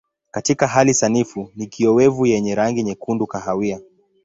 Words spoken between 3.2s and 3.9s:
kahawia.